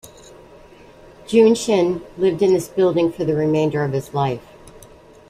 [1.27, 4.41] Junshin lived in this building for the remainder of his life.